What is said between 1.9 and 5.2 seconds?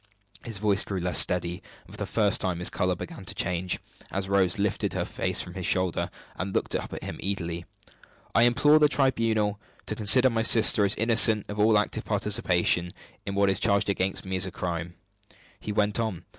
for the first time, his color began to change, as Rose lifted her